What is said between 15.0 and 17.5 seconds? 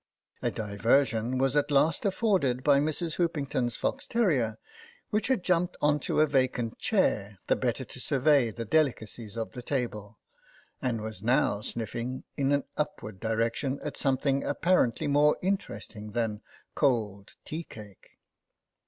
more in teresting than cold